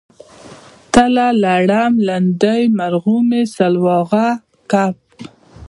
[0.93, 4.25] تله لړم لیندۍ مرغومی سلواغه
[4.71, 4.93] کب